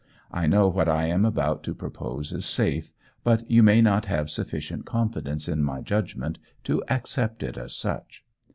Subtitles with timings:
[0.31, 2.91] I know what I am about to propose is safe,
[3.23, 8.23] but you may not have sufficient confidence in my judgment to accept it as such.